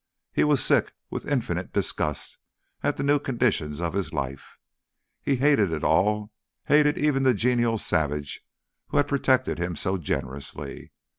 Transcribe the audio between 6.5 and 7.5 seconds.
hated even the